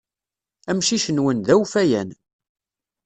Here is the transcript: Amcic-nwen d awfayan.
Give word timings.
Amcic-nwen 0.69 1.39
d 1.45 1.49
awfayan. 1.55 2.09